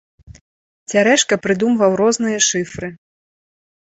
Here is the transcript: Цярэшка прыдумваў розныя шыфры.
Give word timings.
Цярэшка 0.93 1.37
прыдумваў 1.43 1.91
розныя 2.01 2.39
шыфры. 2.47 2.87